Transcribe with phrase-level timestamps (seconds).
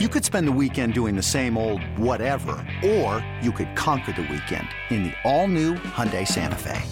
[0.00, 4.22] You could spend the weekend doing the same old whatever, or you could conquer the
[4.22, 6.82] weekend in the all-new Hyundai Santa Fe.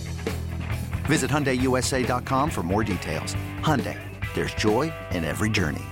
[1.07, 3.35] Visit HyundaiUSA.com for more details.
[3.59, 3.99] Hyundai,
[4.35, 5.83] there's joy in every journey.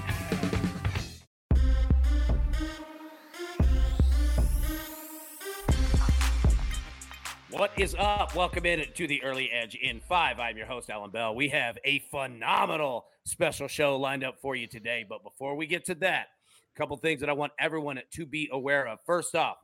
[7.51, 8.37] What is up?
[8.37, 10.39] Welcome in to the Early Edge in five.
[10.39, 11.35] I'm your host, Allan Bell.
[11.35, 15.05] We have a phenomenal special show lined up for you today.
[15.09, 16.29] But before we get to that,
[16.75, 18.99] a couple things that I want everyone to be aware of.
[19.05, 19.57] First off,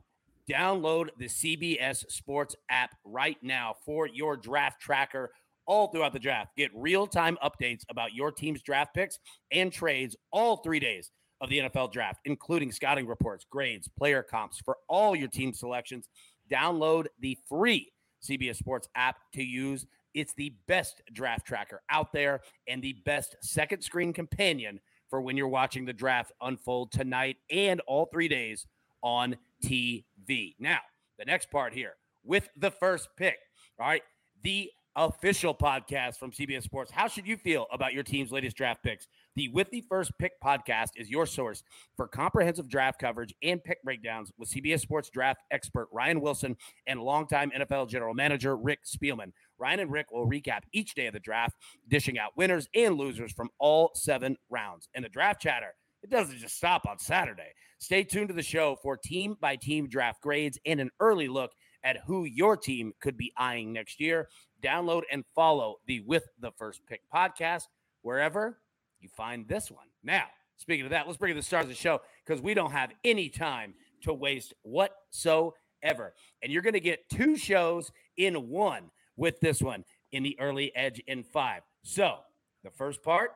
[0.49, 5.31] download the CBS Sports app right now for your draft tracker
[5.65, 6.55] all throughout the draft.
[6.57, 9.19] Get real time updates about your team's draft picks
[9.51, 11.11] and trades all three days
[11.41, 16.07] of the NFL draft, including scouting reports, grades, player comps for all your team selections.
[16.51, 17.91] Download the free
[18.23, 19.85] CBS Sports app to use.
[20.13, 25.37] It's the best draft tracker out there and the best second screen companion for when
[25.37, 28.65] you're watching the draft unfold tonight and all three days
[29.01, 30.55] on TV.
[30.59, 30.79] Now,
[31.17, 33.37] the next part here with the first pick.
[33.79, 34.03] All right.
[34.43, 36.91] The official podcast from CBS Sports.
[36.91, 39.07] How should you feel about your team's latest draft picks?
[39.37, 41.63] The With the First Pick podcast is your source
[41.95, 46.57] for comprehensive draft coverage and pick breakdowns with CBS Sports draft expert Ryan Wilson
[46.87, 49.31] and longtime NFL general manager Rick Spielman.
[49.59, 51.55] Ryan and Rick will recap each day of the draft,
[51.87, 54.89] dishing out winners and losers from all seven rounds.
[54.95, 57.51] And the draft chatter, it doesn't just stop on Saturday.
[57.77, 61.51] Stay tuned to the show for team by team draft grades and an early look
[61.83, 64.29] at who your team could be eyeing next year.
[64.63, 67.65] Download and follow the With the First Pick podcast
[68.01, 68.57] wherever
[68.99, 69.87] you find this one.
[70.03, 70.25] Now,
[70.57, 72.91] speaking of that, let's bring in the stars of the show because we don't have
[73.03, 76.13] any time to waste whatsoever.
[76.41, 80.75] And you're going to get two shows in one with this one in the early
[80.75, 81.61] edge in five.
[81.83, 82.17] So,
[82.63, 83.31] the first part,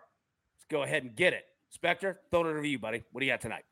[0.56, 1.44] let's go ahead and get it.
[1.76, 3.04] Spector, throw it over to you, buddy.
[3.12, 3.64] What do you got tonight?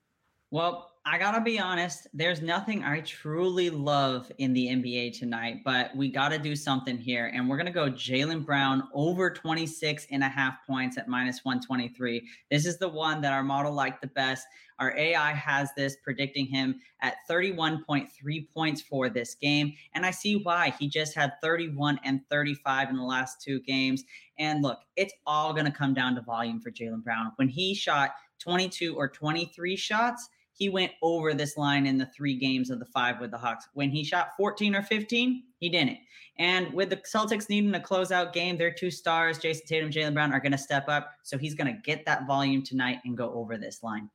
[0.51, 5.95] Well, I gotta be honest, there's nothing I truly love in the NBA tonight, but
[5.95, 7.31] we gotta do something here.
[7.33, 12.27] And we're gonna go Jaylen Brown over 26 and a half points at minus 123.
[12.49, 14.47] This is the one that our model liked the best.
[14.79, 19.73] Our AI has this predicting him at 31.3 points for this game.
[19.93, 20.73] And I see why.
[20.79, 24.03] He just had 31 and 35 in the last two games.
[24.39, 27.33] And look, it's all gonna come down to volume for Jaylen Brown.
[27.35, 32.37] When he shot 22 or 23 shots, he went over this line in the three
[32.37, 33.69] games of the five with the Hawks.
[33.73, 35.97] When he shot 14 or 15, he didn't.
[36.37, 40.33] And with the Celtics needing a closeout game, their two stars, Jayson Tatum, Jaylen Brown,
[40.33, 41.11] are going to step up.
[41.23, 44.09] So he's going to get that volume tonight and go over this line.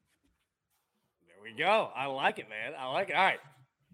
[1.27, 1.91] There we go.
[1.97, 2.75] I like it, man.
[2.79, 3.17] I like it.
[3.17, 3.41] All right.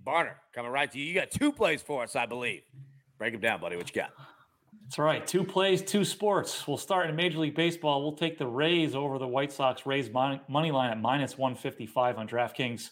[0.05, 1.05] Barner, coming right to you.
[1.05, 2.63] You got two plays for us, I believe.
[3.17, 3.77] Break them down, buddy.
[3.77, 4.11] What you got?
[4.91, 5.25] That's right.
[5.25, 6.67] Two plays, two sports.
[6.67, 8.03] We'll start in Major League Baseball.
[8.03, 9.87] We'll take the Rays over the White Sox.
[9.87, 12.91] Rays money line at minus 155 on DraftKings.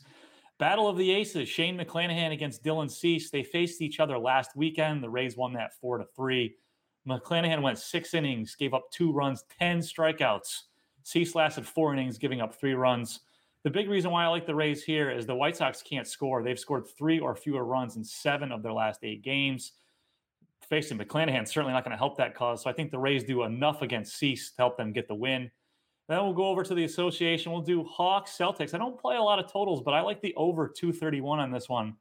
[0.60, 1.48] Battle of the Aces.
[1.48, 3.30] Shane McClanahan against Dylan Cease.
[3.30, 5.02] They faced each other last weekend.
[5.02, 6.54] The Rays won that four to three.
[7.04, 10.66] McClanahan went six innings, gave up two runs, 10 strikeouts.
[11.02, 13.22] Cease lasted four innings, giving up three runs.
[13.64, 16.44] The big reason why I like the Rays here is the White Sox can't score.
[16.44, 19.72] They've scored three or fewer runs in seven of their last eight games
[20.68, 22.62] facing McClanahan certainly not going to help that cause.
[22.62, 25.50] So I think the Rays do enough against Cease to help them get the win.
[26.08, 27.52] Then we'll go over to the association.
[27.52, 28.74] We'll do Hawks Celtics.
[28.74, 31.68] I don't play a lot of totals, but I like the over 231 on this
[31.68, 31.96] one.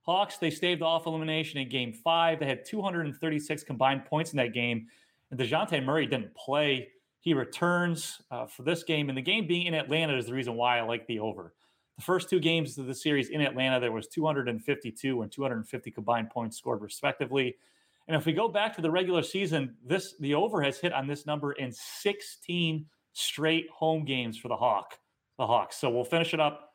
[0.00, 2.40] Hawks, they staved off elimination in game five.
[2.40, 4.86] They had 236 combined points in that game.
[5.30, 6.88] And Dejounte Murray didn't play.
[7.20, 9.08] He returns uh, for this game.
[9.10, 11.54] And the game being in Atlanta is the reason why I like the over.
[11.96, 16.30] The first two games of the series in Atlanta, there was 252 and 250 combined
[16.30, 17.56] points scored respectively.
[18.08, 21.06] And if we go back to the regular season, this the over has hit on
[21.06, 24.98] this number in 16 straight home games for the Hawk,
[25.38, 25.76] the Hawks.
[25.76, 26.74] So we'll finish it up.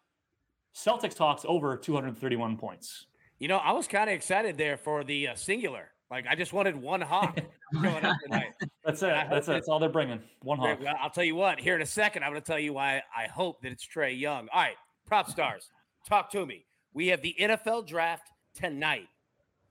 [0.76, 3.08] Celtics Hawks over 231 points.
[3.40, 5.90] You know, I was kind of excited there for the uh, singular.
[6.10, 7.38] Like I just wanted one hawk
[7.82, 8.54] going up tonight.
[8.86, 9.14] That's it.
[9.30, 9.52] That's it.
[9.52, 10.22] That's all they're bringing.
[10.42, 10.80] One hawk.
[11.02, 11.60] I'll tell you what.
[11.60, 14.18] Here in a second, I'm going to tell you why I hope that it's Trae
[14.18, 14.48] Young.
[14.54, 14.76] All right,
[15.08, 15.70] prop stars,
[16.08, 16.66] talk to me.
[16.94, 19.08] We have the NFL draft tonight.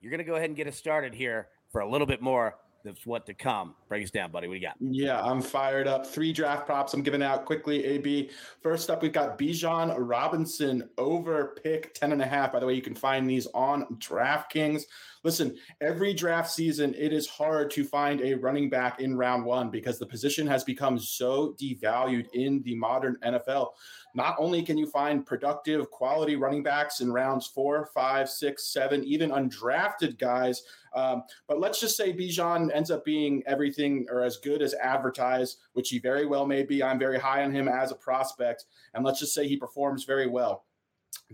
[0.01, 2.57] You're going to go ahead and get us started here for a little bit more
[2.85, 3.75] of what to come.
[3.89, 4.49] Break us down, buddy.
[4.49, 4.75] What do you got?
[4.81, 6.07] Yeah, I'm fired up.
[6.07, 8.31] Three draft props I'm giving out quickly, AB.
[8.61, 12.53] First up, we've got Bijan Robinson over pick 10 and a half.
[12.53, 14.83] By the way, you can find these on DraftKings.
[15.23, 19.71] Listen, every draft season, it is hard to find a running back in round one
[19.71, 23.71] because the position has become so devalued in the modern NFL.
[24.15, 29.05] Not only can you find productive, quality running backs in rounds four, five, six, seven,
[29.05, 30.63] even undrafted guys,
[30.95, 34.75] um, but let's just say Bijan ends up being every everything or as good as
[34.75, 36.83] advertised, which he very well may be.
[36.83, 38.67] I'm very high on him as a prospect.
[38.95, 40.65] And let's just say he performs very well.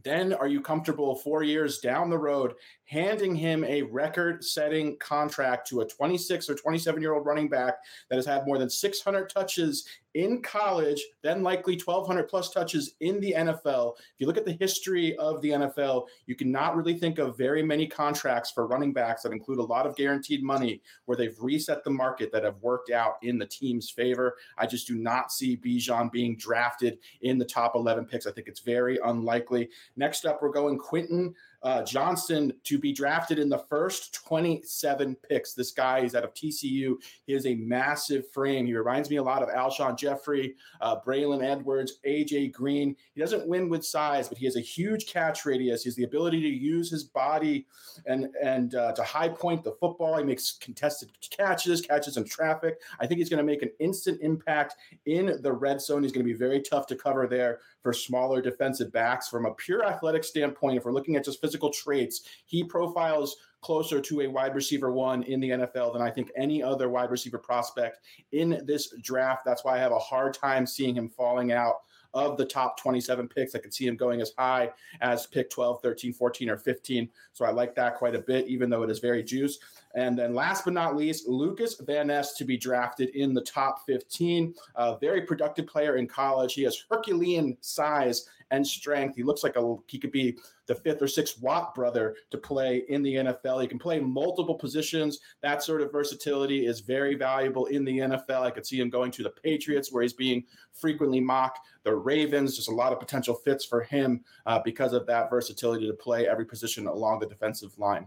[0.05, 2.55] Then are you comfortable four years down the road
[2.93, 7.77] handing him a record setting contract to a 26 or 27 year old running back
[8.11, 13.19] that has had more than 600 touches in college, then likely 1,200 plus touches in
[13.19, 13.95] the NFL.
[13.97, 17.63] If you look at the history of the NFL, you cannot really think of very
[17.63, 21.83] many contracts for running backs that include a lot of guaranteed money where they've reset
[21.85, 24.37] the market that have worked out in the team's favor.
[24.59, 28.27] I just do not see Bijan being drafted in the top 11 picks.
[28.27, 29.71] I think it's very unlikely.
[29.97, 35.55] Next up, we're going Quentin uh, Johnston to be drafted in the first 27 picks.
[35.55, 36.97] This guy is out of TCU.
[37.27, 38.67] He has a massive frame.
[38.67, 42.97] He reminds me a lot of Alshon Jeffery, uh, Braylon Edwards, AJ Green.
[43.15, 45.85] He doesn't win with size, but he has a huge catch radius.
[45.85, 47.67] He has the ability to use his body
[48.07, 50.19] and and uh, to high point the football.
[50.19, 52.81] He makes contested catches, catches in traffic.
[53.01, 54.77] I think he's going to make an instant impact
[55.07, 56.03] in the red zone.
[56.03, 59.29] He's going to be very tough to cover there for smaller defensive backs.
[59.29, 64.01] From a pure athletic standpoint, if we're looking at just physical traits, he profiles closer
[64.01, 67.39] to a wide receiver one in the NFL than I think any other wide receiver
[67.39, 68.01] prospect
[68.33, 69.45] in this draft.
[69.45, 71.77] That's why I have a hard time seeing him falling out
[72.15, 73.55] of the top 27 picks.
[73.55, 74.71] I could see him going as high
[75.01, 77.09] as pick 12, 13, 14, or 15.
[77.33, 79.59] So I like that quite a bit, even though it is very juice.
[79.95, 83.85] And then last but not least, Lucas Van Ness to be drafted in the top
[83.87, 84.55] 15.
[84.77, 86.55] A very productive player in college.
[86.55, 89.17] He has Herculean size and strength.
[89.17, 92.85] He looks like a he could be the fifth or sixth Watt brother to play
[92.89, 93.61] in the NFL.
[93.61, 95.21] He can play multiple positions.
[95.43, 98.43] That sort of versatility is very valuable in the NFL.
[98.43, 101.61] I could see him going to the Patriots, where he's being frequently mocked.
[101.83, 105.87] The Ravens, just a lot of potential fits for him uh, because of that versatility
[105.87, 108.07] to play every position along the defensive line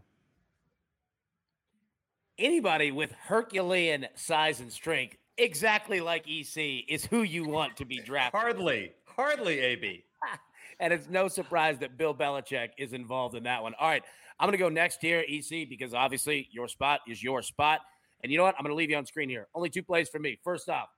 [2.38, 8.00] anybody with Herculean size and strength, exactly like EC, is who you want to be
[8.00, 8.40] drafted.
[8.40, 10.04] Hardly, hardly AB.
[10.80, 13.74] and it's no surprise that Bill Belichick is involved in that one.
[13.80, 14.04] All right,
[14.40, 17.82] I'm going to go next here, EC, because obviously your spot is your spot.
[18.24, 18.56] And you know what?
[18.58, 19.48] I'm going to leave you on screen here.
[19.54, 20.40] Only two plays for me.
[20.44, 20.90] First off,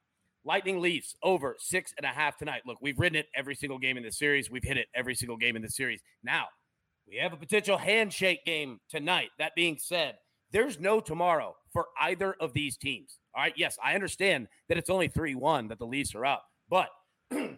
[0.46, 2.62] Lightning Leafs over six and a half tonight.
[2.66, 4.50] Look, we've ridden it every single game in the series.
[4.50, 6.02] We've hit it every single game in the series.
[6.24, 6.46] Now,
[7.08, 9.30] we have a potential handshake game tonight.
[9.40, 10.16] That being said,
[10.52, 13.20] there's no tomorrow for either of these teams.
[13.36, 13.54] All right.
[13.56, 16.90] Yes, I understand that it's only 3 1 that the Leafs are up, but
[17.30, 17.58] the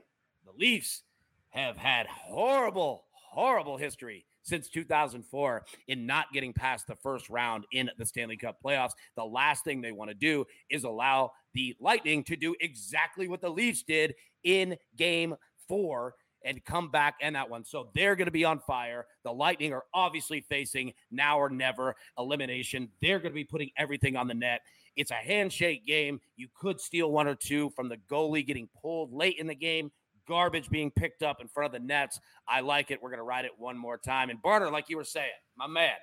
[0.57, 1.03] Leafs
[1.49, 7.89] have had horrible, horrible history since 2004 in not getting past the first round in
[7.97, 8.93] the Stanley Cup playoffs.
[9.15, 13.41] The last thing they want to do is allow the Lightning to do exactly what
[13.41, 15.35] the Leafs did in game
[15.67, 17.63] four and come back and that one.
[17.65, 19.05] So they're going to be on fire.
[19.23, 22.89] The Lightning are obviously facing now or never elimination.
[23.01, 24.61] They're going to be putting everything on the net.
[24.95, 26.19] It's a handshake game.
[26.35, 29.91] You could steal one or two from the goalie getting pulled late in the game,
[30.27, 32.19] garbage being picked up in front of the nets.
[32.47, 33.01] I like it.
[33.01, 34.29] We're going to ride it one more time.
[34.29, 35.95] And Barner, like you were saying, my man,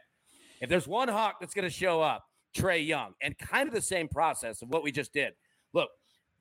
[0.61, 2.25] if there's one Hawk that's going to show up,
[2.57, 5.35] Trae Young, and kind of the same process of what we just did.
[5.75, 5.91] Look,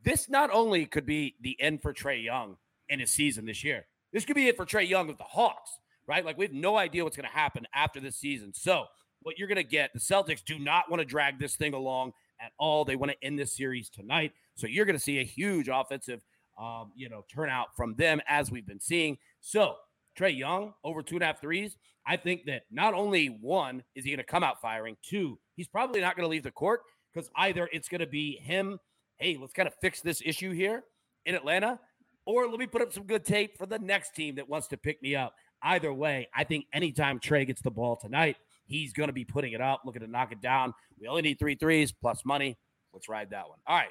[0.03, 2.56] this not only could be the end for Trae Young
[2.89, 3.85] in his season this year.
[4.13, 5.71] This could be it for Trae Young with the Hawks,
[6.07, 6.25] right?
[6.25, 8.53] Like we have no idea what's going to happen after this season.
[8.53, 8.85] So
[9.21, 12.13] what you're going to get, the Celtics do not want to drag this thing along
[12.39, 12.85] at all.
[12.85, 14.31] They want to end this series tonight.
[14.55, 16.21] So you're going to see a huge offensive,
[16.59, 19.17] um, you know, turnout from them as we've been seeing.
[19.41, 19.75] So
[20.17, 21.77] Trae Young over two and a half threes.
[22.07, 25.67] I think that not only one is he going to come out firing, two, he's
[25.67, 26.81] probably not going to leave the court
[27.13, 28.79] because either it's going to be him,
[29.17, 30.83] hey, let's kind of fix this issue here
[31.25, 31.79] in Atlanta,
[32.25, 34.77] or let me put up some good tape for the next team that wants to
[34.77, 35.34] pick me up.
[35.62, 39.53] Either way, I think anytime Trae gets the ball tonight, he's going to be putting
[39.53, 40.74] it up, looking to knock it down.
[41.00, 42.58] We only need three threes plus money.
[42.94, 43.60] Let's ride that one.
[43.67, 43.89] All right,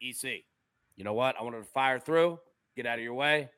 [0.00, 0.44] EC.
[0.96, 1.36] You know what?
[1.38, 2.38] I wanted to fire through.
[2.76, 3.48] Get out of your way.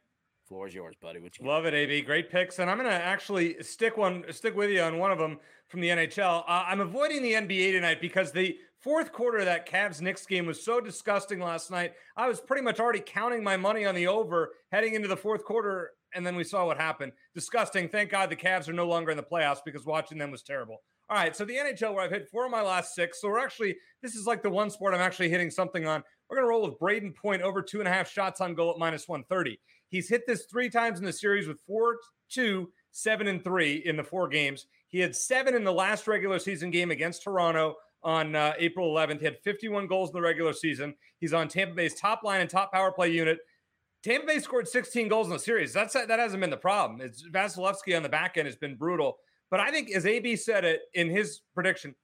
[0.48, 1.18] Floor is yours, buddy.
[1.18, 2.02] What you Love it, AB.
[2.02, 5.18] Great picks, and I'm going to actually stick one, stick with you on one of
[5.18, 6.44] them from the NHL.
[6.46, 10.46] Uh, I'm avoiding the NBA tonight because the Fourth quarter of that Cavs Knicks game
[10.46, 11.94] was so disgusting last night.
[12.16, 15.44] I was pretty much already counting my money on the over heading into the fourth
[15.44, 17.10] quarter, and then we saw what happened.
[17.34, 17.88] Disgusting.
[17.88, 20.84] Thank God the Cavs are no longer in the playoffs because watching them was terrible.
[21.10, 23.20] All right, so the NHL where I've hit four of my last six.
[23.20, 26.04] So we're actually this is like the one sport I'm actually hitting something on.
[26.30, 28.78] We're gonna roll with Brayden Point over two and a half shots on goal at
[28.78, 29.58] minus 130.
[29.88, 31.96] He's hit this three times in the series with four,
[32.30, 34.68] two, seven, and three in the four games.
[34.86, 39.18] He had seven in the last regular season game against Toronto on uh, April 11th.
[39.18, 40.94] He had 51 goals in the regular season.
[41.18, 43.38] He's on Tampa Bay's top line and top power play unit.
[44.02, 45.72] Tampa Bay scored 16 goals in the series.
[45.72, 47.00] That's that hasn't been the problem.
[47.00, 49.18] It's Vasilevskiy on the back end has been brutal.
[49.50, 51.94] But I think, as AB said it in his prediction,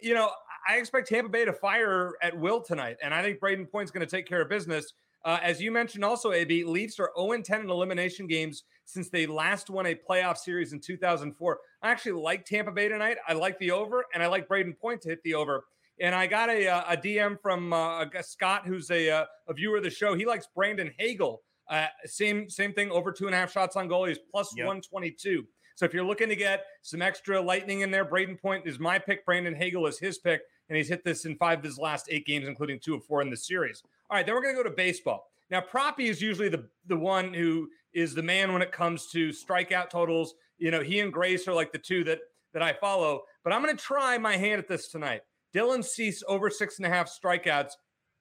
[0.00, 0.30] you know,
[0.68, 4.06] I expect Tampa Bay to fire at will tonight, and I think Brayden Point's going
[4.06, 4.92] to take care of business.
[5.24, 9.26] Uh, as you mentioned, also AB Leafs are 0 10 in elimination games since they
[9.26, 11.58] last won a playoff series in 2004.
[11.82, 13.18] I actually like Tampa Bay tonight.
[13.28, 15.64] I like the over, and I like Brayden Point to hit the over.
[16.00, 19.76] And I got a, uh, a DM from uh, Scott, who's a, uh, a viewer
[19.76, 20.14] of the show.
[20.14, 21.42] He likes Brandon Hagel.
[21.68, 24.06] Uh, same same thing, over two and a half shots on goal.
[24.06, 24.66] He's plus yep.
[24.66, 25.44] 122.
[25.76, 28.98] So if you're looking to get some extra lightning in there, Brayden Point is my
[28.98, 29.24] pick.
[29.24, 32.24] Brandon Hagel is his pick, and he's hit this in five of his last eight
[32.24, 33.82] games, including two of four in the series.
[34.08, 35.26] All right, then we're going to go to baseball.
[35.50, 39.30] Now, Proppy is usually the the one who is the man when it comes to
[39.30, 40.34] strikeout totals.
[40.58, 42.20] You know, he and Grace are like the two that
[42.54, 43.22] that I follow.
[43.42, 45.22] But I'm going to try my hand at this tonight.
[45.54, 47.72] Dylan Cease over six and a half strikeouts.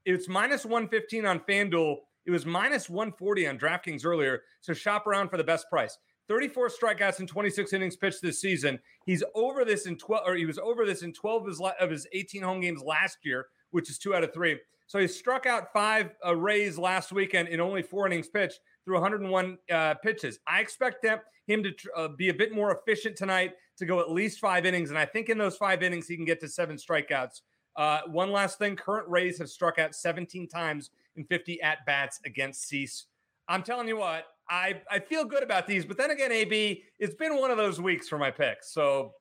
[0.05, 1.97] It's minus 115 on FanDuel.
[2.25, 4.41] It was minus 140 on DraftKings earlier.
[4.61, 5.97] So shop around for the best price.
[6.29, 8.79] 34 strikeouts in 26 innings pitched this season.
[9.05, 11.89] He's over this in 12, or he was over this in 12 of his, of
[11.89, 14.57] his 18 home games last year, which is two out of three.
[14.85, 18.95] So he struck out five uh, Rays last weekend in only four innings pitched through
[18.95, 20.39] 101 uh, pitches.
[20.47, 24.11] I expect them, him to uh, be a bit more efficient tonight to go at
[24.11, 24.89] least five innings.
[24.89, 27.41] And I think in those five innings, he can get to seven strikeouts.
[27.75, 32.19] Uh, one last thing current Rays have struck out 17 times in 50 at bats
[32.25, 33.05] against Cease.
[33.47, 35.85] I'm telling you what, I, I feel good about these.
[35.85, 38.73] But then again, AB, it's been one of those weeks for my picks.
[38.73, 39.13] So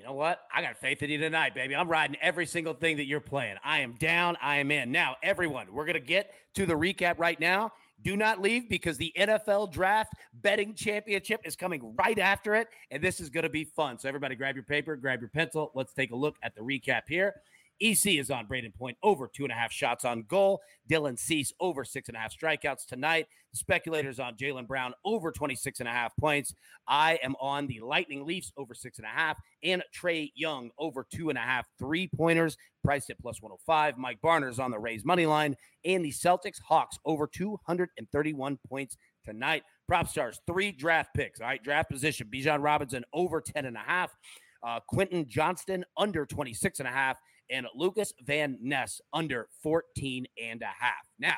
[0.00, 0.40] you know what?
[0.54, 1.76] I got faith in you tonight, baby.
[1.76, 3.56] I'm riding every single thing that you're playing.
[3.62, 4.38] I am down.
[4.40, 4.90] I am in.
[4.90, 7.72] Now, everyone, we're going to get to the recap right now.
[8.02, 13.04] Do not leave because the NFL Draft Betting Championship is coming right after it, and
[13.04, 13.98] this is going to be fun.
[13.98, 15.70] So, everybody, grab your paper, grab your pencil.
[15.74, 17.34] Let's take a look at the recap here.
[17.80, 20.60] EC is on Brayden Point over two and a half shots on goal.
[20.90, 23.26] Dylan Cease over six and a half strikeouts tonight.
[23.52, 26.54] The Speculators on Jaylen Brown over 26 and a half points.
[26.86, 31.06] I am on the Lightning Leafs over six and a half and Trae Young over
[31.12, 33.98] two and a half three pointers priced at plus 105.
[33.98, 39.62] Mike Barner's on the Rays money line and the Celtics Hawks over 231 points tonight.
[39.88, 41.40] Prop stars, three draft picks.
[41.40, 42.28] All right, draft position.
[42.32, 44.14] Bijan Robinson over 10 and a half.
[44.62, 47.18] Uh, Quentin Johnston under 26 and a half
[47.50, 51.04] and Lucas Van Ness under 14 and a half.
[51.18, 51.36] Now,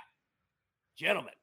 [0.96, 1.34] gentlemen,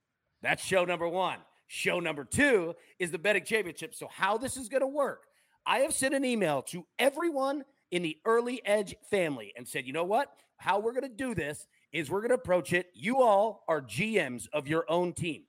[0.42, 1.40] that's show number one.
[1.68, 3.94] Show number two is the betting championship.
[3.94, 5.24] So, how this is going to work,
[5.66, 9.94] I have sent an email to everyone in the early edge family and said, you
[9.94, 10.32] know what?
[10.58, 12.88] How we're going to do this is we're going to approach it.
[12.94, 15.44] You all are GMs of your own team.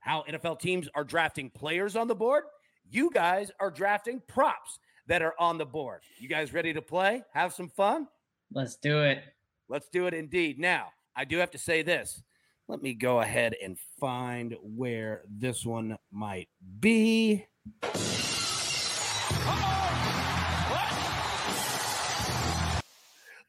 [0.00, 2.44] How NFL teams are drafting players on the board,
[2.88, 6.02] you guys are drafting props that are on the board.
[6.18, 7.22] You guys ready to play?
[7.32, 8.06] Have some fun?
[8.54, 9.20] Let's do it.
[9.68, 10.60] Let's do it indeed.
[10.60, 12.22] Now, I do have to say this.
[12.68, 17.46] Let me go ahead and find where this one might be.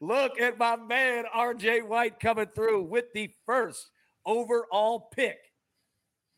[0.00, 3.90] Look at my man RJ White coming through with the first
[4.26, 5.38] overall pick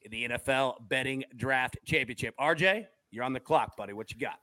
[0.02, 2.34] in the NFL betting draft championship.
[2.38, 3.94] RJ, you're on the clock, buddy.
[3.94, 4.38] What you got?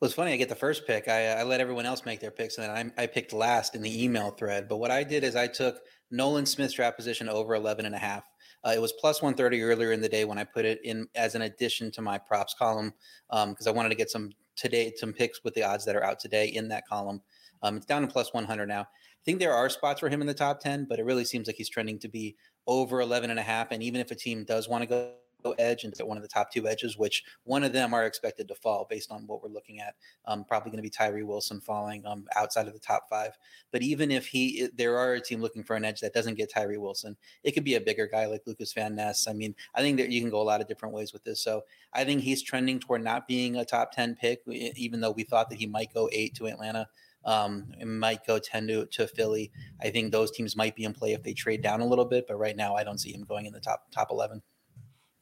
[0.00, 0.32] Well, it's funny.
[0.32, 1.08] I get the first pick.
[1.08, 3.82] I, I let everyone else make their picks, and then I, I, picked last in
[3.82, 4.66] the email thread.
[4.66, 5.76] But what I did is I took
[6.10, 8.24] Nolan Smith's draft position over 11 and a half.
[8.64, 11.34] Uh, it was plus 130 earlier in the day when I put it in as
[11.34, 12.94] an addition to my props column
[13.28, 16.04] because um, I wanted to get some today some picks with the odds that are
[16.04, 17.20] out today in that column.
[17.62, 18.82] Um, it's down to plus 100 now.
[18.82, 21.46] I think there are spots for him in the top 10, but it really seems
[21.46, 23.70] like he's trending to be over 11 and a half.
[23.70, 25.12] And even if a team does want to go
[25.58, 28.54] edge into one of the top two edges, which one of them are expected to
[28.54, 29.94] fall based on what we're looking at.
[30.26, 33.36] Um, probably going to be Tyree Wilson falling um, outside of the top five.
[33.72, 36.52] But even if he, there are a team looking for an edge that doesn't get
[36.52, 39.26] Tyree Wilson, it could be a bigger guy like Lucas Van Ness.
[39.28, 41.42] I mean, I think that you can go a lot of different ways with this.
[41.42, 45.24] So I think he's trending toward not being a top 10 pick, even though we
[45.24, 46.86] thought that he might go eight to Atlanta.
[47.24, 49.50] Um, it might go 10 to, to Philly.
[49.82, 52.26] I think those teams might be in play if they trade down a little bit,
[52.26, 54.42] but right now I don't see him going in the top top 11.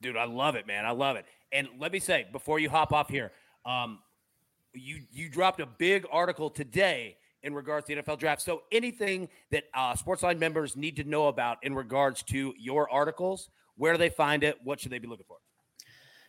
[0.01, 0.87] Dude, I love it, man.
[0.87, 1.25] I love it.
[1.53, 3.33] And let me say, before you hop off here,
[3.65, 3.99] um,
[4.75, 8.43] you you dropped a big article today in regards to the NFL draft.
[8.43, 13.51] So anything that uh, Sportsline members need to know about in regards to your articles,
[13.77, 14.57] where do they find it?
[14.63, 15.39] What should they be looking for?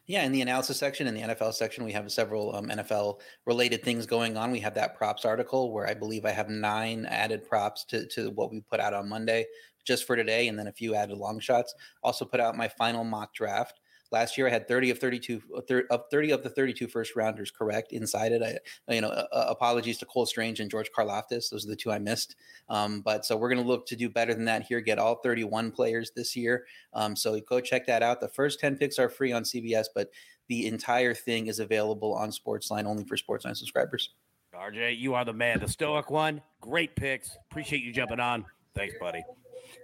[0.09, 3.83] Yeah, in the analysis section, in the NFL section, we have several um, NFL related
[3.83, 4.49] things going on.
[4.49, 8.31] We have that props article where I believe I have nine added props to, to
[8.31, 9.45] what we put out on Monday
[9.85, 11.75] just for today, and then a few added long shots.
[12.01, 13.81] Also put out my final mock draft.
[14.11, 15.41] Last year, I had 30 of 32
[15.89, 18.41] of 30 of the 32 first rounders correct inside it.
[18.87, 21.91] I, you know, uh, apologies to Cole Strange and George Karlaftis; those are the two
[21.91, 22.35] I missed.
[22.69, 24.81] Um, but so we're going to look to do better than that here.
[24.81, 26.65] Get all 31 players this year.
[26.93, 28.19] Um, so go check that out.
[28.19, 30.09] The first 10 picks are free on CBS, but
[30.47, 34.09] the entire thing is available on Sportsline only for Sportsline subscribers.
[34.55, 36.41] RJ, you are the man, the stoic one.
[36.59, 37.37] Great picks.
[37.51, 38.45] Appreciate you jumping on.
[38.75, 39.23] Thanks, buddy.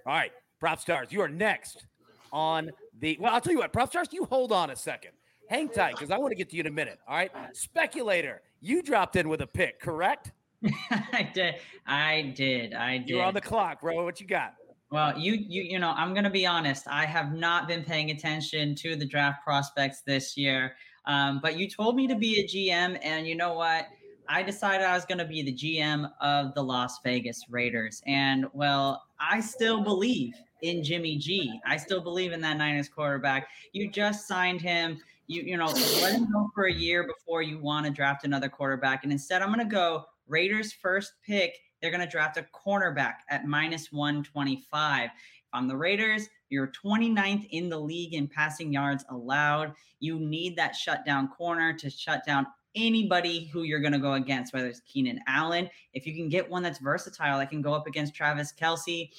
[0.04, 1.86] All right, prop stars, you are next
[2.32, 3.16] on the.
[3.20, 3.90] Well, I'll tell you what, Prof.
[3.90, 5.12] stars, you hold on a second.
[5.48, 6.98] Hang tight because I want to get to you in a minute.
[7.06, 10.32] All right, speculator, you dropped in with a pick, correct?
[10.90, 11.56] I did.
[11.86, 12.74] I did.
[12.74, 13.08] I did.
[13.10, 14.02] You're on the clock, bro.
[14.04, 14.54] What you got?
[14.90, 16.88] Well, you you you know, I'm gonna be honest.
[16.88, 20.74] I have not been paying attention to the draft prospects this year.
[21.06, 23.86] Um, but you told me to be a GM, and you know what?
[24.28, 28.02] I decided I was going to be the GM of the Las Vegas Raiders.
[28.06, 31.60] And well, I still believe in Jimmy G.
[31.66, 33.48] I still believe in that Niners quarterback.
[33.72, 34.98] You just signed him.
[35.26, 35.66] You you know,
[36.02, 39.02] let him go for a year before you want to draft another quarterback.
[39.02, 41.58] And instead, I'm going to go Raiders first pick.
[41.80, 45.04] They're going to draft a cornerback at minus 125.
[45.04, 45.10] If
[45.52, 49.72] I'm the Raiders, you're 29th in the league in passing yards allowed.
[50.00, 52.46] You need that shutdown corner to shut down
[52.76, 55.68] anybody who you're going to go against, whether it's Keenan Allen.
[55.94, 59.10] If you can get one that's versatile, that can go up against Travis Kelce.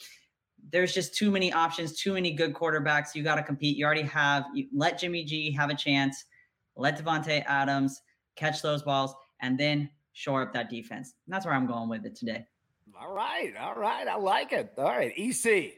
[0.71, 3.15] There's just too many options, too many good quarterbacks.
[3.15, 3.77] You got to compete.
[3.77, 4.45] You already have.
[4.53, 6.25] You let Jimmy G have a chance.
[6.75, 8.01] Let Davante Adams
[8.35, 11.13] catch those balls, and then shore up that defense.
[11.25, 12.45] And that's where I'm going with it today.
[12.99, 14.73] All right, all right, I like it.
[14.77, 15.73] All right, EC,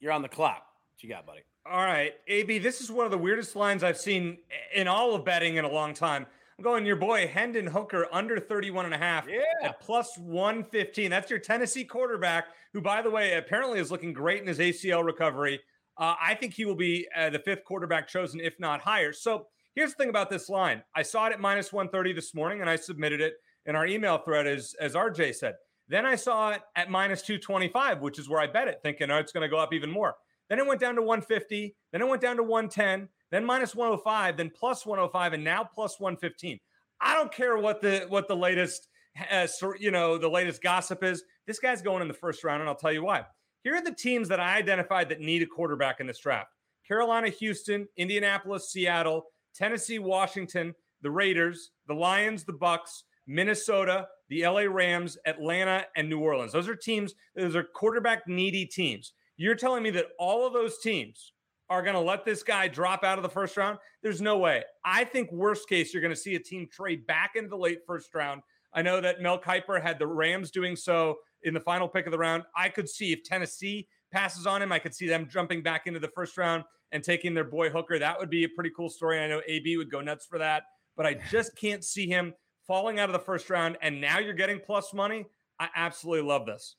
[0.00, 0.64] you're on the clock.
[0.92, 1.40] What you got, buddy?
[1.66, 4.38] All right, AB, this is one of the weirdest lines I've seen
[4.74, 6.26] in all of betting in a long time.
[6.56, 9.40] I'm going your boy Hendon Hooker under 31 and a half yeah.
[9.64, 11.10] at plus 115.
[11.10, 15.04] That's your Tennessee quarterback, who, by the way, apparently is looking great in his ACL
[15.04, 15.58] recovery.
[15.98, 19.12] Uh, I think he will be uh, the fifth quarterback chosen, if not higher.
[19.12, 20.84] So here's the thing about this line.
[20.94, 23.34] I saw it at minus 130 this morning, and I submitted it
[23.66, 25.54] in our email thread, as, as RJ said.
[25.88, 29.18] Then I saw it at minus 225, which is where I bet it, thinking, oh,
[29.18, 30.14] it's going to go up even more.
[30.48, 31.74] Then it went down to 150.
[31.90, 33.08] Then it went down to 110.
[33.34, 34.36] Then minus 105.
[34.36, 36.60] Then plus 105, and now plus 115.
[37.00, 38.86] I don't care what the what the latest
[39.28, 41.24] uh, you know the latest gossip is.
[41.44, 43.24] This guy's going in the first round, and I'll tell you why.
[43.64, 46.50] Here are the teams that I identified that need a quarterback in this draft:
[46.86, 50.72] Carolina, Houston, Indianapolis, Seattle, Tennessee, Washington,
[51.02, 56.52] the Raiders, the Lions, the Bucks, Minnesota, the LA Rams, Atlanta, and New Orleans.
[56.52, 57.14] Those are teams.
[57.34, 59.12] Those are quarterback needy teams.
[59.36, 61.32] You're telling me that all of those teams
[61.70, 63.78] are going to let this guy drop out of the first round?
[64.02, 64.64] There's no way.
[64.84, 67.80] I think worst case, you're going to see a team trade back into the late
[67.86, 68.42] first round.
[68.72, 72.12] I know that Mel Kiper had the Rams doing so in the final pick of
[72.12, 72.42] the round.
[72.56, 75.98] I could see if Tennessee passes on him, I could see them jumping back into
[76.00, 77.98] the first round and taking their boy Hooker.
[77.98, 79.18] That would be a pretty cool story.
[79.18, 80.64] I know AB would go nuts for that,
[80.96, 82.34] but I just can't see him
[82.66, 83.76] falling out of the first round.
[83.82, 85.26] And now you're getting plus money.
[85.58, 86.76] I absolutely love this.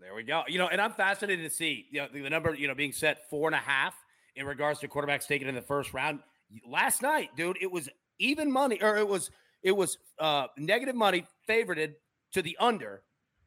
[0.00, 0.44] There we go.
[0.48, 2.92] You know, and I'm fascinated to see you know, the, the number, you know, being
[2.92, 3.94] set four and a half
[4.38, 6.20] in regards to quarterbacks taken in the first round.
[6.66, 9.30] Last night, dude, it was even money, or it was
[9.62, 11.94] it was uh negative money favorited
[12.32, 13.02] to the under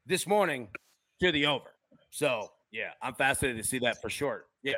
[0.05, 0.67] this morning
[1.21, 1.73] to the over.
[2.09, 4.45] So yeah, I'm fascinated to see that for sure.
[4.63, 4.75] Yeah.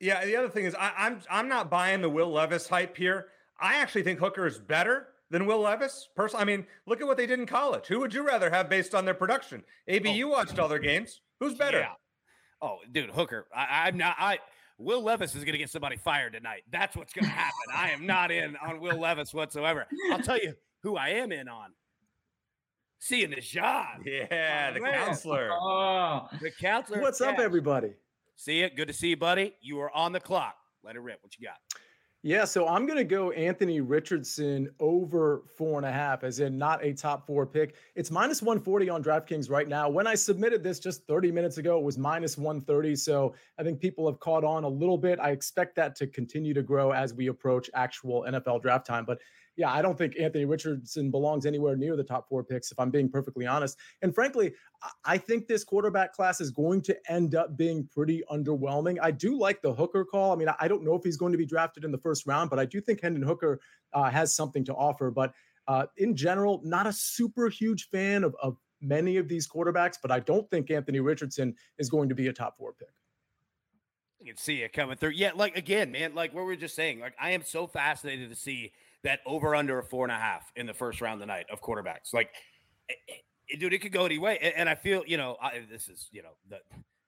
[0.00, 0.24] Yeah.
[0.24, 3.26] The other thing is I, I'm I'm not buying the Will Levis hype here.
[3.60, 6.08] I actually think Hooker is better than Will Levis.
[6.14, 7.86] Personally, I mean, look at what they did in college.
[7.86, 9.64] Who would you rather have based on their production?
[9.88, 10.12] AB, oh.
[10.12, 11.20] you watched all their games.
[11.40, 11.80] Who's better?
[11.80, 11.92] Yeah.
[12.60, 13.46] Oh, dude, Hooker.
[13.54, 14.16] I, I'm not.
[14.18, 14.38] I
[14.78, 16.62] Will Levis is going to get somebody fired tonight.
[16.70, 17.52] That's what's going to happen.
[17.74, 19.86] I am not in on Will Levis whatsoever.
[20.12, 21.70] I'll tell you who I am in on.
[23.00, 24.00] Seeing the shot.
[24.04, 25.06] Yeah, oh, the man.
[25.06, 25.50] counselor.
[25.52, 27.00] Oh, the counselor.
[27.00, 27.94] What's up, everybody?
[28.36, 28.76] See it.
[28.76, 29.54] Good to see you, buddy.
[29.60, 30.56] You are on the clock.
[30.84, 31.18] Let it rip.
[31.22, 31.58] What you got?
[32.24, 36.58] Yeah, so I'm going to go Anthony Richardson over four and a half, as in
[36.58, 37.76] not a top four pick.
[37.94, 39.88] It's minus 140 on DraftKings right now.
[39.88, 42.96] When I submitted this just 30 minutes ago, it was minus 130.
[42.96, 45.20] So I think people have caught on a little bit.
[45.20, 49.04] I expect that to continue to grow as we approach actual NFL draft time.
[49.04, 49.20] But
[49.58, 52.90] yeah, I don't think Anthony Richardson belongs anywhere near the top four picks, if I'm
[52.90, 53.76] being perfectly honest.
[54.02, 54.54] And frankly,
[55.04, 58.98] I think this quarterback class is going to end up being pretty underwhelming.
[59.02, 60.32] I do like the Hooker call.
[60.32, 62.50] I mean, I don't know if he's going to be drafted in the first round,
[62.50, 63.58] but I do think Hendon Hooker
[63.92, 65.10] uh, has something to offer.
[65.10, 65.32] But
[65.66, 70.12] uh, in general, not a super huge fan of, of many of these quarterbacks, but
[70.12, 72.88] I don't think Anthony Richardson is going to be a top four pick.
[74.20, 75.10] You can see it coming through.
[75.10, 78.30] Yeah, like again, man, like what we were just saying, like I am so fascinated
[78.30, 78.72] to see
[79.04, 82.12] that over under a four and a half in the first round tonight of quarterbacks.
[82.12, 82.30] Like,
[82.88, 83.12] it, eh,
[83.48, 84.38] it, eh, dude, it could go any way.
[84.42, 86.58] And, and I feel, you know, I, this is, you know, the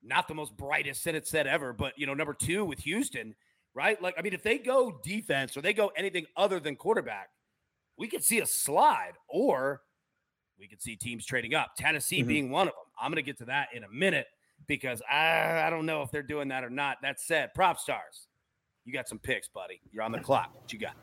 [0.02, 3.34] not the most brightest sentence said ever, but you know, number two with Houston,
[3.74, 4.00] right?
[4.00, 7.28] Like, I mean, if they go defense or they go anything other than quarterback,
[7.98, 9.82] we could see a slide, or
[10.58, 11.72] we could see teams trading up.
[11.76, 12.28] Tennessee mm-hmm.
[12.28, 12.84] being one of them.
[13.00, 14.26] I'm going to get to that in a minute
[14.66, 16.98] because I, I don't know if they're doing that or not.
[17.02, 18.28] That said, prop stars,
[18.84, 19.80] you got some picks, buddy.
[19.92, 20.50] You're on the clock.
[20.54, 20.94] What you got?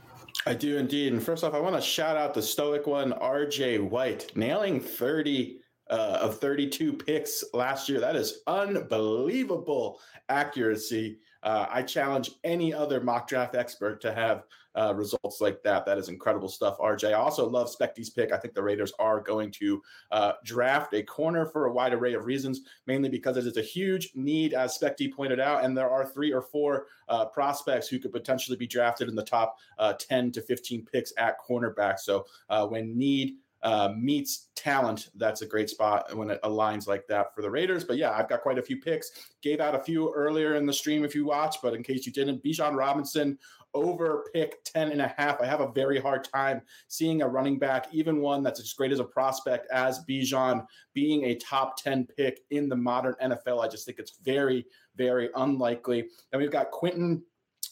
[0.48, 1.12] I do indeed.
[1.12, 5.60] And first off, I want to shout out the stoic one, RJ White, nailing 30
[5.90, 8.00] uh, of 32 picks last year.
[8.00, 11.18] That is unbelievable accuracy.
[11.44, 14.44] Uh, I challenge any other mock draft expert to have
[14.78, 15.86] uh, results like that.
[15.86, 17.10] That is incredible stuff, RJ.
[17.10, 18.32] I also love Specty's pick.
[18.32, 22.14] I think the Raiders are going to uh, draft a corner for a wide array
[22.14, 25.90] of reasons, mainly because it is a huge need, as Specty pointed out, and there
[25.90, 29.94] are three or four uh, prospects who could potentially be drafted in the top uh,
[29.94, 32.00] 10 to 15 picks at cornerback.
[32.00, 37.08] So uh, when need uh, meets talent, that's a great spot when it aligns like
[37.08, 37.84] that for the Raiders.
[37.84, 39.10] But yeah, I've got quite a few picks.
[39.42, 42.12] Gave out a few earlier in the stream if you watch, but in case you
[42.12, 43.38] didn't, Bijan Robinson
[43.78, 45.42] over pick 10 and a half.
[45.42, 48.92] I have a very hard time seeing a running back, even one that's as great
[48.92, 53.64] as a prospect as Bijan, being a top 10 pick in the modern NFL.
[53.64, 56.08] I just think it's very, very unlikely.
[56.32, 57.24] And we've got Quentin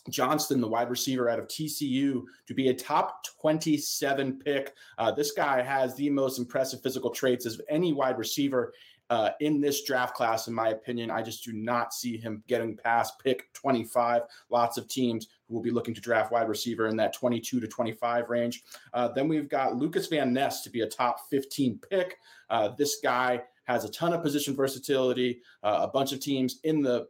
[0.09, 4.73] Johnston, the wide receiver out of TCU, to be a top 27 pick.
[4.97, 8.73] Uh, this guy has the most impressive physical traits of any wide receiver
[9.09, 11.11] uh, in this draft class, in my opinion.
[11.11, 14.23] I just do not see him getting past pick 25.
[14.49, 17.67] Lots of teams who will be looking to draft wide receiver in that 22 to
[17.67, 18.63] 25 range.
[18.93, 22.17] Uh, then we've got Lucas Van Ness to be a top 15 pick.
[22.49, 25.41] Uh, this guy has a ton of position versatility.
[25.63, 27.07] Uh, a bunch of teams in the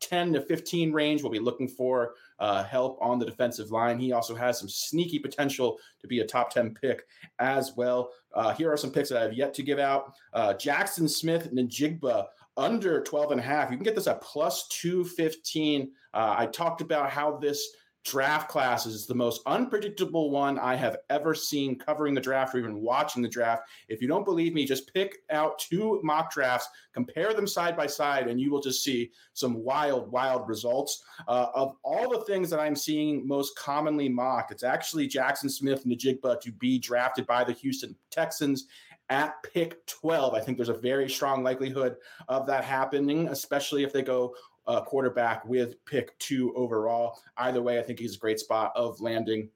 [0.00, 3.98] 10 to 15 range will be looking for uh, help on the defensive line.
[3.98, 7.06] He also has some sneaky potential to be a top 10 pick
[7.38, 8.10] as well.
[8.34, 10.14] Uh, here are some picks that I have yet to give out.
[10.32, 13.70] Uh, Jaxon Smith-Njigba under 12 and a half.
[13.70, 15.90] You can get this at plus 215.
[16.14, 17.68] Uh, I talked about how this
[18.06, 22.58] draft class is the most unpredictable one I have ever seen covering the draft or
[22.58, 23.64] even watching the draft.
[23.88, 27.88] If you don't believe me, just pick out two mock drafts, compare them side by
[27.88, 31.02] side, and you will just see some wild, wild results.
[31.26, 36.40] Uh, of all the things that I'm seeing most commonly mocked, it's actually Jaxon Smith-Njigba
[36.40, 38.68] to be drafted by the Houston Texans
[39.08, 40.34] at pick 12.
[40.34, 41.96] I think there's a very strong likelihood
[42.28, 44.34] of that happening, especially if they go
[44.66, 47.18] uh, quarterback with pick two overall.
[47.36, 49.50] Either way, I think he's a great spot of landing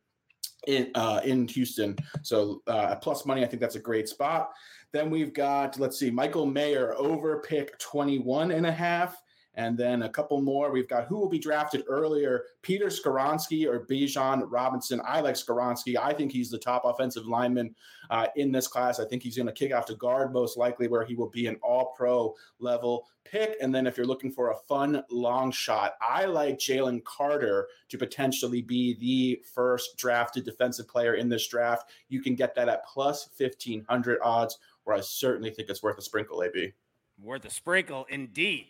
[0.67, 1.97] in uh, in Houston.
[2.23, 4.51] So uh, plus money, I think that's a great spot.
[4.93, 9.21] Then we've got let's see, Michael Mayer over pick 21 and a half.
[9.61, 10.73] And then a couple more.
[10.73, 15.03] We've got who will be drafted earlier Peter Skoronski or Bijan Robinson.
[15.05, 15.99] I like Skoronski.
[16.01, 17.75] I think he's the top offensive lineman
[18.09, 18.99] uh, in this class.
[18.99, 21.47] I think he's going to kick off to guard most likely, where he will be
[21.47, 23.59] an all pro level pick.
[23.61, 27.99] And then if you're looking for a fun long shot, I like Jalen Carter to
[27.99, 31.91] potentially be the first drafted defensive player in this draft.
[32.09, 36.03] You can get that at plus 1500 odds, where I certainly think it's worth a
[36.03, 36.73] sprinkle, AB.
[37.21, 38.69] Worth a sprinkle, indeed.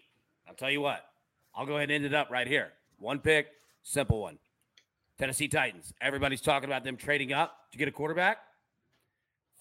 [0.50, 1.04] I'll tell you what,
[1.54, 2.72] I'll go ahead and end it up right here.
[2.98, 3.46] One pick,
[3.84, 4.36] simple one.
[5.16, 5.94] Tennessee Titans.
[6.00, 8.38] Everybody's talking about them trading up to get a quarterback.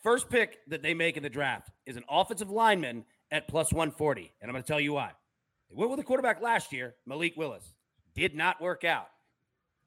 [0.02, 4.34] First pick that they make in the draft is an offensive lineman at plus 140.
[4.42, 5.12] And I'm going to tell you why.
[5.70, 7.76] They went with a quarterback last year, Malik Willis.
[8.16, 9.10] Did not work out.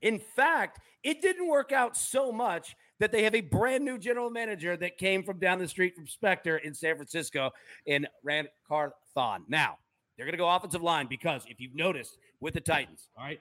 [0.02, 4.30] In fact, it didn't work out so much that they have a brand new general
[4.30, 7.50] manager that came from down the street from Spector in San Francisco
[7.86, 9.44] in Ran Carthon.
[9.48, 9.78] Now,
[10.16, 13.40] they're going to go offensive line because if you've noticed with the Titans, all right,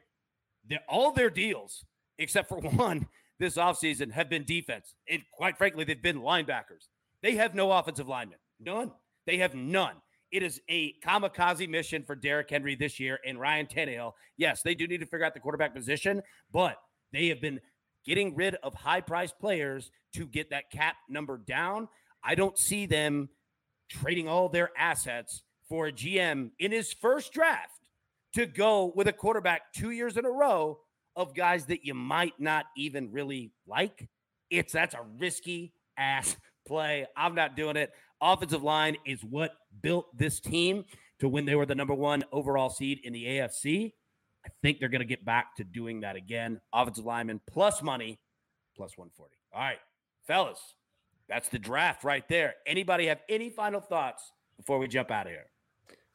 [0.87, 1.85] all their deals,
[2.17, 3.07] except for one
[3.39, 4.95] this offseason, have been defense.
[5.09, 6.87] And quite frankly, they've been linebackers.
[7.21, 8.37] They have no offensive linemen.
[8.59, 8.91] None.
[9.25, 9.95] They have none.
[10.31, 14.13] It is a kamikaze mission for Derrick Henry this year and Ryan Tannehill.
[14.37, 16.21] Yes, they do need to figure out the quarterback position,
[16.53, 16.77] but
[17.11, 17.59] they have been
[18.05, 21.89] getting rid of high priced players to get that cap number down.
[22.23, 23.29] I don't see them
[23.89, 27.79] trading all their assets for a GM in his first draft
[28.33, 30.77] to go with a quarterback two years in a row
[31.15, 34.09] of guys that you might not even really like.
[34.49, 36.35] It's that's a risky ass
[36.67, 37.05] play.
[37.15, 37.89] I'm not doing it.
[38.19, 40.83] Offensive line is what built this team
[41.21, 43.93] to when they were the number one overall seed in the AFC.
[44.45, 46.59] I think they're going to get back to doing that again.
[46.73, 48.19] Offensive lineman plus money,
[48.75, 49.35] plus 140.
[49.53, 49.79] All right,
[50.27, 50.59] fellas,
[51.29, 52.55] that's the draft right there.
[52.67, 55.45] Anybody have any final thoughts before we jump out of here?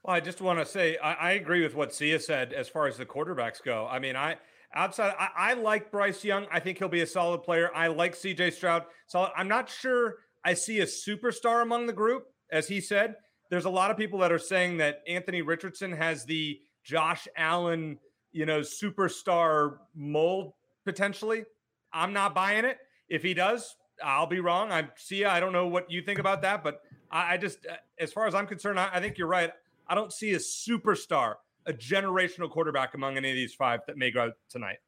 [0.07, 2.87] Well, I just want to say I, I, agree with what Sia said as far
[2.87, 3.89] as the quarterbacks go.
[3.91, 4.37] I mean, I
[4.73, 6.47] outside I, I, like Bryce Young.
[6.53, 7.75] I think he'll be a solid player.
[7.75, 8.85] I like CJ Stroud.
[9.09, 13.17] So I'm not sure I see a superstar among the group, as he said.
[13.51, 17.99] There's a lot of people that are saying that Anthony Richardson has the Josh Allen,
[18.31, 20.53] you know, superstar mold
[20.85, 21.47] potentially.
[21.93, 22.79] I'm not buying it.
[23.09, 24.71] If he does, I'll be wrong.
[24.71, 25.29] I'm Sia.
[25.29, 28.29] I don't know what you think about that, but I, I just, uh, as far
[28.29, 29.51] as I'm concerned, I, I think you're right.
[29.89, 31.35] I don't see a superstar,
[31.67, 34.79] a generational quarterback among any of these five that may go tonight.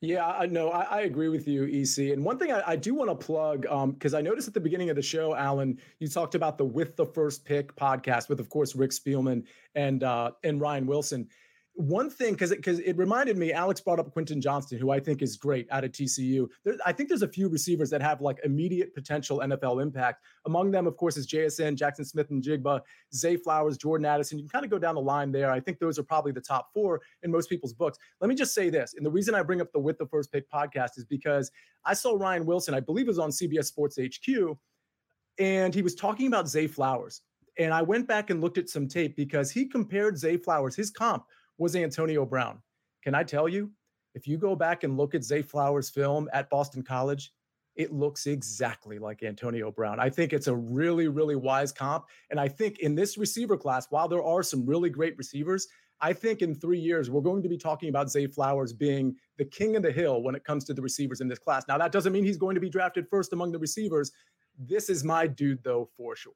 [0.00, 0.70] Yeah, I know.
[0.70, 2.12] I, I, agree with you, EC.
[2.12, 4.60] And one thing I, I do want to plug, because um, I noticed at the
[4.60, 8.38] beginning of the show, Allan, you talked about the With the First Pick podcast with,
[8.38, 11.28] of course, Rick Spielman and uh, and Ryan Wilson
[11.76, 15.00] one thing because it, because it reminded me alex brought up quentin johnston who i
[15.00, 18.20] think is great out of tcu there, i think there's a few receivers that have
[18.20, 20.22] like immediate potential nfl impact.
[20.46, 22.80] Among them of course is jsn jaxon smith-njigba
[23.12, 24.38] zay flowers jordan addison.
[24.38, 25.50] You can kind of go down the line there.
[25.50, 27.98] I think those are probably the top four in most people's books.
[28.20, 30.30] Let me just say this and the reason i bring up the with the first
[30.30, 31.50] pick podcast is because
[31.84, 34.56] i saw ryan wilson i believe it was on cbs sports hq
[35.38, 37.22] and he was talking about zay flowers.
[37.58, 40.90] And i went back and looked at some tape because he compared zay flowers his
[40.90, 41.24] comp
[41.58, 42.60] was Antonio Brown.
[43.02, 43.70] Can I tell you,
[44.14, 47.32] if you go back and look at Zay Flowers' film at Boston College,
[47.76, 49.98] it looks exactly like Antonio Brown.
[49.98, 52.04] I think it's a really, really wise comp.
[52.30, 55.66] And I think in this receiver class, while there are some really great receivers,
[56.00, 59.44] I think in three years, we're going to be talking about Zay Flowers being the
[59.44, 61.64] king of the hill when it comes to the receivers in this class.
[61.66, 64.12] Now, that doesn't mean he's going to be drafted first among the receivers.
[64.58, 66.34] This is my dude, though, for sure.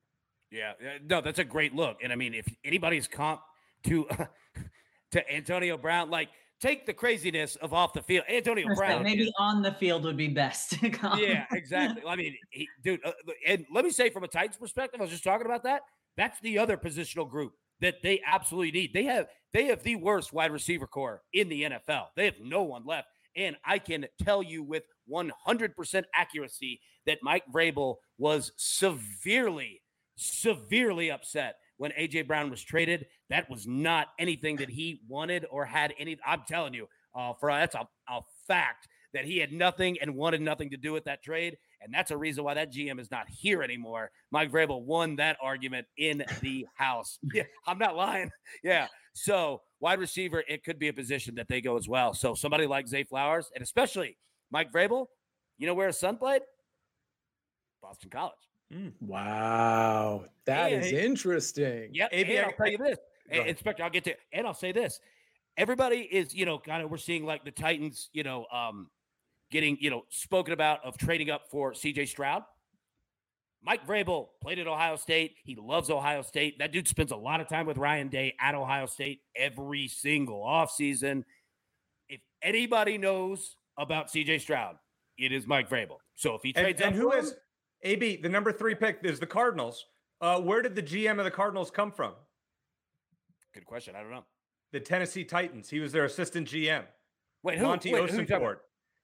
[0.51, 0.73] Yeah.
[1.05, 1.99] No, that's a great look.
[2.03, 3.43] And I mean, if anybody's comp
[3.85, 4.09] to
[5.13, 6.11] to Antonio Brown.
[6.11, 6.29] Like,
[6.61, 8.25] take the craziness of off the field.
[8.29, 9.03] Antonio Brown.
[9.03, 10.83] Maybe is, on the field would be best.
[10.83, 12.03] yeah, exactly.
[12.07, 13.13] I mean, he, dude, uh,
[13.47, 15.83] and let me say from a Titans perspective, I was just talking about that.
[16.17, 18.93] That's the other positional group that they absolutely need.
[18.93, 22.07] They have they have the worst wide receiver corps in the NFL.
[22.17, 23.09] They have no one left.
[23.37, 29.81] And I can tell you with 100% accuracy that Mike Vrabel was severely,
[30.17, 33.07] severely upset when AJ Brown was traded.
[33.31, 36.19] That was not anything that he wanted or had any.
[36.27, 40.41] I'm telling you, uh, for that's a, a fact that he had nothing and wanted
[40.43, 41.57] nothing to do with that trade.
[41.81, 44.11] And that's a reason why that GM is not here anymore.
[44.31, 47.19] Mike Vrabel won that argument in the house.
[47.33, 48.31] Yeah, I'm not lying.
[48.63, 48.89] Yeah.
[49.15, 52.15] So wide receiver, it could be a position that they go as well.
[52.15, 54.17] So somebody like Zay Flowers, and especially
[54.51, 55.07] Mike Vrabel,
[55.59, 56.43] you know where his son played?
[57.83, 58.35] Boston College.
[58.73, 58.93] Mm.
[59.01, 61.91] Wow, that and, is interesting.
[61.93, 62.99] Yeah, and I'll tell you this,
[63.31, 63.83] Inspector.
[63.83, 65.01] I'll get to, and I'll say this:
[65.59, 68.89] everybody is, you know, kind of we're seeing like the Titans, you know, um,
[69.51, 72.07] getting, you know, spoken about of trading up for C.J.
[72.07, 72.45] Stroud.
[73.63, 75.35] Mike Vrabel played at Ohio State.
[75.43, 76.61] He loves Ohio State.
[76.61, 80.41] That dude spends a lot of time with Ryan Day at Ohio State every single
[80.43, 81.25] offseason.
[82.09, 84.77] If anybody knows about CJ Stroud,
[85.19, 85.97] it is Mike Vrabel.
[86.15, 87.35] So if he trades and, and who is
[87.83, 89.87] AB, the number three pick is the Cardinals.
[90.21, 92.13] Uh, where did the GM of the Cardinals come from?
[93.55, 93.95] Good question.
[93.97, 94.25] I don't know.
[94.73, 95.71] The Tennessee Titans.
[95.71, 96.85] He was their assistant GM.
[97.43, 97.65] Wait, who?
[97.65, 98.11] Monti wait.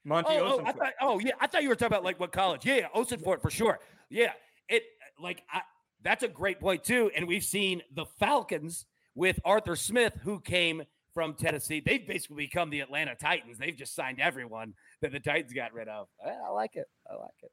[0.04, 0.60] Monti oh.
[0.60, 1.32] Oh, I thought, oh, yeah.
[1.40, 2.66] I thought you were talking about like what college.
[2.66, 3.78] Yeah, yeah for sure.
[4.10, 4.32] Yeah,
[4.68, 4.82] it
[5.18, 5.62] like I,
[6.02, 7.10] that's a great point too.
[7.16, 10.82] And we've seen the Falcons with Arthur Smith, who came
[11.14, 11.80] from Tennessee.
[11.84, 13.56] They've basically become the Atlanta Titans.
[13.56, 16.08] They've just signed everyone that the Titans got rid of.
[16.24, 16.87] I like it.
[17.10, 17.50] I like it.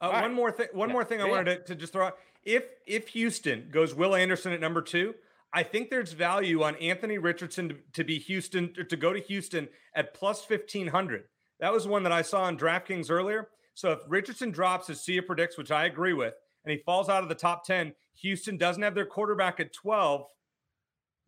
[0.00, 0.32] Uh, one right.
[0.32, 0.68] more thing.
[0.72, 0.92] One yeah.
[0.92, 1.30] more thing I yeah.
[1.30, 2.18] wanted to, to just throw out.
[2.44, 5.14] If if Houston goes Will Anderson at number two,
[5.52, 9.68] I think there's value on Anthony Richardson to, to be Houston to go to Houston
[9.94, 11.24] at plus fifteen hundred.
[11.60, 13.48] That was one that I saw on DraftKings earlier.
[13.74, 16.34] So if Richardson drops as Sia predicts, which I agree with,
[16.64, 20.26] and he falls out of the top ten, Houston doesn't have their quarterback at twelve.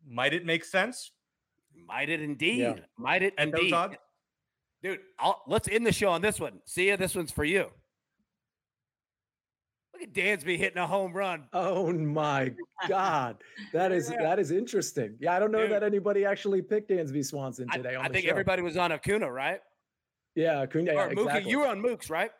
[0.07, 1.11] Might it make sense?
[1.87, 2.59] Might it indeed?
[2.59, 2.75] Yeah.
[2.97, 3.73] Might it at indeed?
[4.81, 6.59] Dude, I'll, let's end the show on this one.
[6.65, 6.95] See ya.
[6.95, 7.69] This one's for you.
[10.01, 11.43] Look at Dansby hitting a home run.
[11.53, 12.53] Oh my
[12.87, 13.37] God.
[13.71, 14.23] That is yeah.
[14.23, 15.15] that is interesting.
[15.19, 15.71] Yeah, I don't know Dude.
[15.71, 17.95] that anybody actually picked Dansby Swanson today.
[17.95, 18.31] I, I think show.
[18.31, 19.59] everybody was on Acuna, right?
[20.35, 20.93] Yeah, Acuna.
[20.93, 21.51] Yeah, exactly.
[21.51, 22.31] You were on Mooks, right?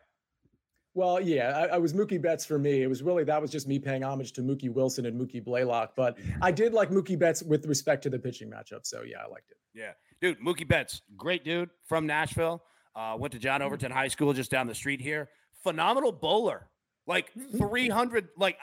[0.94, 2.82] Well, yeah, I, I, was Mookie Betts for me.
[2.82, 5.94] It was really that was just me paying homage to Mookie Wilson and Mookie Blaylock.
[5.96, 8.80] But I did like Mookie Betts with respect to the pitching matchup.
[8.84, 9.56] So yeah, I liked it.
[9.74, 12.62] Yeah, dude, Mookie Betts, great dude from Nashville.
[12.94, 13.66] Uh, went to John mm-hmm.
[13.66, 15.30] Overton High School just down the street here.
[15.62, 16.68] Phenomenal bowler.
[17.06, 17.58] Like mm-hmm.
[17.58, 18.58] 300, like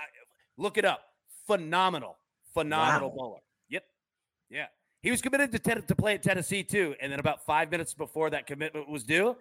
[0.58, 1.02] look it up.
[1.48, 2.18] Phenomenal,
[2.54, 3.16] phenomenal wow.
[3.16, 3.40] bowler.
[3.70, 3.84] Yep.
[4.50, 4.66] Yeah.
[5.02, 6.96] He was committed to, to play at Tennessee too.
[7.02, 9.36] And then about five minutes before that commitment was due,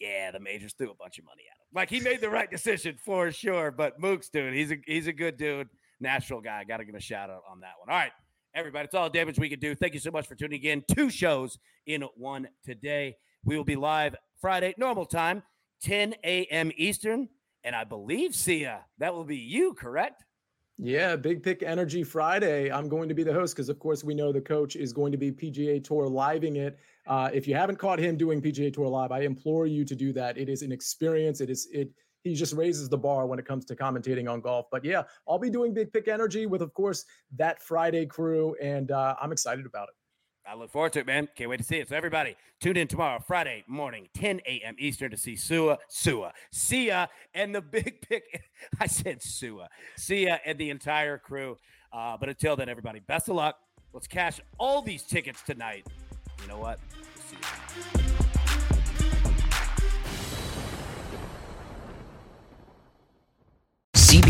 [0.00, 1.66] yeah, the majors threw a bunch of money at him.
[1.74, 3.70] Like he made the right decision for sure.
[3.70, 5.68] But Mooks, dude, he's a he's a good dude,
[6.00, 6.64] Nashville guy.
[6.64, 7.90] Got to give a shout out on that one.
[7.90, 8.12] All right,
[8.54, 9.74] everybody, it's all the damage we can do.
[9.74, 10.82] Thank you so much for tuning in.
[10.90, 13.16] Two shows in one today.
[13.44, 15.42] We will be live Friday, normal time,
[15.82, 16.72] 10 a.m.
[16.76, 17.28] Eastern.
[17.64, 20.24] And I believe, Sia, that will be you, correct?
[20.82, 22.72] Yeah, Big Pick Energy Friday.
[22.72, 25.12] I'm going to be the host because, of course, we know the coach is going
[25.12, 26.78] to be PGA Tour living it.
[27.06, 30.10] Uh, if you haven't caught him doing PGA Tour live, I implore you to do
[30.14, 30.38] that.
[30.38, 31.42] It is an experience.
[31.42, 31.90] It is it.
[32.22, 34.66] He just raises the bar when it comes to commentating on golf.
[34.70, 37.04] But yeah, I'll be doing Big Pick Energy with, of course,
[37.36, 39.99] that Friday crew, and uh, I'm excited about it.
[40.50, 41.28] I look forward to it, man.
[41.36, 41.88] Can't wait to see it.
[41.88, 44.74] So everybody, tune in tomorrow, Friday morning, 10 a.m.
[44.80, 48.42] Eastern, to see Sua, Sua, Sia, and the big pick.
[48.80, 51.56] I said Sua, Sia, and the entire crew.
[51.92, 53.58] Uh, but until then, everybody, best of luck.
[53.92, 55.86] Let's cash all these tickets tonight.
[56.42, 56.80] You know what?